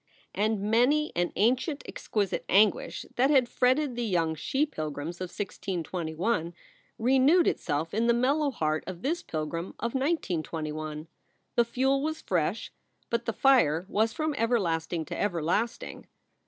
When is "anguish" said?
2.49-3.05